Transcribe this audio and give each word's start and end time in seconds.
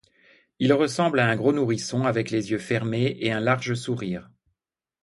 Il 0.57 0.73
ressemble 0.73 1.19
à 1.19 1.27
un 1.29 1.35
gros 1.35 1.53
nourrisson 1.53 2.07
avec 2.07 2.31
les 2.31 2.49
yeux 2.49 2.57
fermés 2.57 3.17
et 3.19 3.31
un 3.31 3.39
large 3.39 3.75
sourire. 3.75 4.31